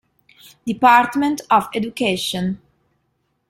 Department 0.65 1.41
of 1.51 1.69
Education". 1.75 2.59